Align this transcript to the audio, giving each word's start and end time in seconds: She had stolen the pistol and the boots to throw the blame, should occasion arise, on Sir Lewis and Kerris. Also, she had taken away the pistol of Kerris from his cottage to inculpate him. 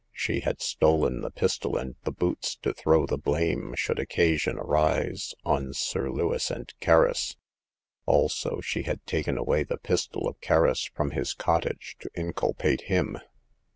She 0.13 0.39
had 0.39 0.63
stolen 0.63 1.21
the 1.21 1.29
pistol 1.29 1.77
and 1.77 1.95
the 2.05 2.11
boots 2.11 2.55
to 2.63 2.73
throw 2.73 3.05
the 3.05 3.19
blame, 3.19 3.75
should 3.77 3.99
occasion 3.99 4.57
arise, 4.57 5.35
on 5.45 5.75
Sir 5.75 6.09
Lewis 6.09 6.49
and 6.49 6.73
Kerris. 6.81 7.35
Also, 8.07 8.61
she 8.61 8.81
had 8.81 9.05
taken 9.05 9.37
away 9.37 9.61
the 9.63 9.77
pistol 9.77 10.27
of 10.27 10.41
Kerris 10.41 10.85
from 10.95 11.11
his 11.11 11.35
cottage 11.35 11.97
to 11.99 12.09
inculpate 12.15 12.81
him. 12.89 13.19